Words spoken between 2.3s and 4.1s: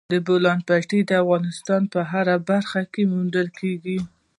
برخه کې موندل کېږي.